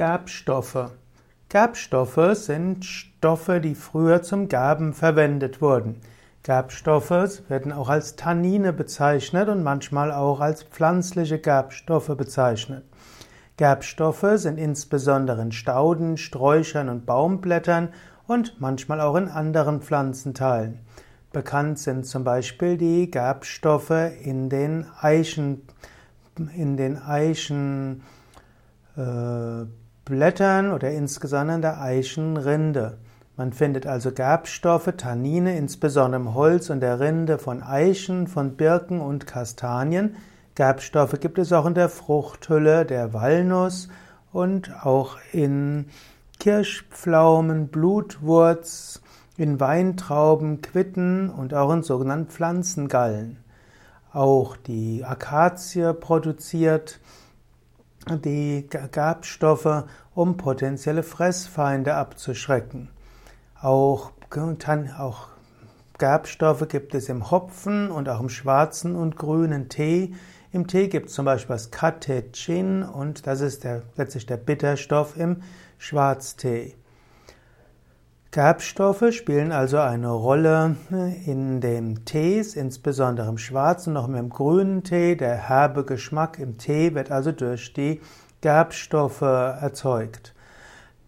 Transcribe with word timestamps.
Gerbstoffe. 0.00 0.92
Gerbstoffe 1.50 2.30
sind 2.32 2.86
Stoffe, 2.86 3.60
die 3.60 3.74
früher 3.74 4.22
zum 4.22 4.48
Gerben 4.48 4.94
verwendet 4.94 5.60
wurden. 5.60 6.00
Gerbstoffe 6.42 7.42
werden 7.50 7.70
auch 7.70 7.90
als 7.90 8.16
Tannine 8.16 8.72
bezeichnet 8.72 9.50
und 9.50 9.62
manchmal 9.62 10.10
auch 10.10 10.40
als 10.40 10.62
pflanzliche 10.62 11.38
Gerbstoffe 11.38 12.16
bezeichnet. 12.16 12.84
Gerbstoffe 13.58 14.24
sind 14.36 14.56
insbesondere 14.56 15.42
in 15.42 15.52
Stauden, 15.52 16.16
Sträuchern 16.16 16.88
und 16.88 17.04
Baumblättern 17.04 17.90
und 18.26 18.58
manchmal 18.58 19.02
auch 19.02 19.16
in 19.16 19.28
anderen 19.28 19.82
Pflanzenteilen. 19.82 20.78
Bekannt 21.30 21.78
sind 21.78 22.06
zum 22.06 22.24
Beispiel 22.24 22.78
die 22.78 23.10
Gerbstoffe 23.10 24.14
in 24.24 24.48
den 24.48 24.86
Eichen, 24.98 25.60
in 26.56 26.78
den 26.78 26.96
Eichen 26.96 28.02
äh, 28.96 29.66
Blättern 30.10 30.72
oder 30.72 30.90
insgesamt 30.90 31.50
an 31.50 31.62
der 31.62 31.80
Eichenrinde. 31.80 32.98
Man 33.36 33.52
findet 33.52 33.86
also 33.86 34.10
Gerbstoffe, 34.10 34.92
Tannine, 34.96 35.56
insbesondere 35.56 36.20
im 36.20 36.34
Holz 36.34 36.68
und 36.68 36.80
der 36.80 36.98
Rinde 36.98 37.38
von 37.38 37.62
Eichen, 37.62 38.26
von 38.26 38.56
Birken 38.56 39.00
und 39.00 39.26
Kastanien. 39.28 40.16
Gerbstoffe 40.56 41.18
gibt 41.20 41.38
es 41.38 41.52
auch 41.52 41.64
in 41.64 41.74
der 41.74 41.88
Fruchthülle 41.88 42.84
der 42.84 43.14
Walnuss 43.14 43.88
und 44.32 44.84
auch 44.84 45.16
in 45.32 45.86
Kirschpflaumen, 46.40 47.68
Blutwurz, 47.68 49.00
in 49.36 49.60
Weintrauben, 49.60 50.60
Quitten 50.60 51.30
und 51.30 51.54
auch 51.54 51.72
in 51.72 51.84
sogenannten 51.84 52.30
Pflanzengallen. 52.30 53.38
Auch 54.12 54.56
die 54.56 55.04
Akazie 55.04 55.94
produziert 55.94 56.98
die 58.08 58.66
Gerbstoffe, 58.92 59.84
um 60.14 60.36
potenzielle 60.36 61.02
Fressfeinde 61.02 61.94
abzuschrecken. 61.94 62.88
Auch, 63.60 64.12
auch 64.98 65.28
Gerbstoffe 65.98 66.66
gibt 66.68 66.94
es 66.94 67.08
im 67.08 67.30
Hopfen 67.30 67.90
und 67.90 68.08
auch 68.08 68.20
im 68.20 68.30
schwarzen 68.30 68.96
und 68.96 69.16
grünen 69.16 69.68
Tee. 69.68 70.14
Im 70.52 70.66
Tee 70.66 70.88
gibt 70.88 71.08
es 71.08 71.14
zum 71.14 71.26
Beispiel 71.26 71.54
das 71.54 71.70
Catechin 71.70 72.82
und 72.82 73.26
das 73.26 73.40
ist 73.40 73.64
der, 73.64 73.82
letztlich 73.96 74.26
der 74.26 74.38
Bitterstoff 74.38 75.16
im 75.16 75.42
Schwarztee. 75.78 76.74
Gerbstoffe 78.32 79.12
spielen 79.12 79.50
also 79.50 79.78
eine 79.78 80.10
Rolle 80.10 80.76
in 81.26 81.60
den 81.60 82.04
Tees, 82.04 82.54
insbesondere 82.54 83.28
im 83.28 83.38
schwarzen, 83.38 83.94
noch 83.94 84.08
im 84.08 84.28
grünen 84.28 84.84
Tee. 84.84 85.16
Der 85.16 85.34
herbe 85.34 85.84
Geschmack 85.84 86.38
im 86.38 86.56
Tee 86.56 86.94
wird 86.94 87.10
also 87.10 87.32
durch 87.32 87.72
die 87.72 88.00
Gerbstoffe 88.40 89.22
erzeugt. 89.22 90.32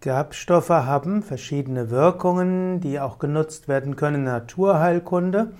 Gerbstoffe 0.00 0.70
haben 0.70 1.22
verschiedene 1.22 1.90
Wirkungen, 1.90 2.80
die 2.80 2.98
auch 2.98 3.20
genutzt 3.20 3.68
werden 3.68 3.94
können 3.94 4.16
in 4.16 4.24
der 4.24 4.40
Naturheilkunde. 4.40 5.52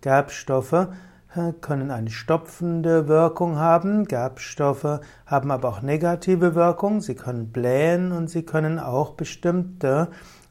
Gerbstoffe 0.00 0.72
äh, 0.72 1.52
können 1.60 1.90
eine 1.90 2.08
stopfende 2.08 3.08
Wirkung 3.08 3.58
haben. 3.58 4.06
Gerbstoffe 4.06 5.00
haben 5.26 5.50
aber 5.50 5.68
auch 5.68 5.82
negative 5.82 6.54
Wirkungen. 6.54 7.02
Sie 7.02 7.14
können 7.14 7.52
blähen 7.52 8.10
und 8.12 8.30
sie 8.30 8.42
können 8.42 8.78
auch 8.78 9.12
bestimmte 9.12 10.08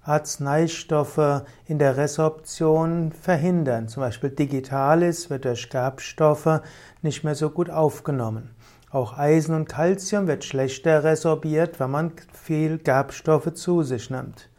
Arzneistoffe 0.09 1.45
in 1.65 1.77
der 1.77 1.95
Resorption 1.95 3.11
verhindern. 3.11 3.87
Zum 3.87 4.01
Beispiel 4.01 4.31
Digitalis 4.31 5.29
wird 5.29 5.45
durch 5.45 5.69
Gerbstoffe 5.69 6.61
nicht 7.03 7.23
mehr 7.23 7.35
so 7.35 7.51
gut 7.51 7.69
aufgenommen. 7.69 8.49
Auch 8.89 9.19
Eisen 9.19 9.53
und 9.53 9.69
Calcium 9.69 10.25
wird 10.25 10.43
schlechter 10.43 11.03
resorbiert, 11.03 11.79
wenn 11.79 11.91
man 11.91 12.11
viel 12.33 12.79
Gerbstoffe 12.79 13.53
zu 13.53 13.83
sich 13.83 14.09
nimmt. 14.09 14.49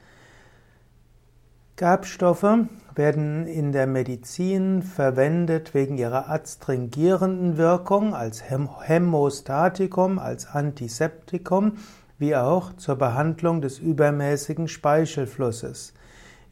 Gerbstoffe 1.75 2.67
werden 2.95 3.47
in 3.47 3.73
der 3.73 3.89
Medizin 3.89 4.83
verwendet 4.83 5.75
wegen 5.75 5.99
ihrer 5.99 6.29
adstringierenden 6.29 7.57
Wirkung 7.57 8.15
als 8.15 8.45
Hämostatikum, 8.49 10.19
als 10.21 10.47
Antiseptikum 10.47 11.79
wie 12.21 12.37
auch 12.37 12.77
zur 12.77 12.97
Behandlung 12.97 13.63
des 13.63 13.79
übermäßigen 13.79 14.69
Speichelflusses. 14.69 15.95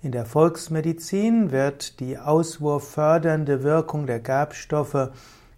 In 0.03 0.13
der 0.13 0.25
Volksmedizin 0.25 1.53
wird 1.53 2.01
die 2.01 2.19
auswurffördernde 2.19 3.63
Wirkung 3.63 4.07
der 4.07 4.19
Gerbstoffe 4.19 5.11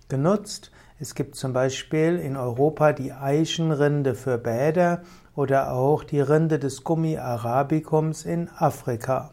genutzt. 0.08 0.72
Es 0.98 1.14
gibt 1.14 1.36
zum 1.36 1.52
Beispiel 1.52 2.16
in 2.16 2.36
Europa 2.36 2.92
die 2.92 3.12
Eichenrinde 3.12 4.14
für 4.14 4.36
Bäder 4.36 5.02
oder 5.36 5.72
auch 5.72 6.04
die 6.04 6.20
Rinde 6.20 6.58
des 6.58 6.84
Gummi 6.84 7.16
arabicums 7.16 8.24
in 8.24 8.48
Afrika. 8.48 9.30